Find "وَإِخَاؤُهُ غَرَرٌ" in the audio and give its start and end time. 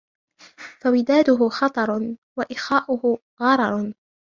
2.39-3.93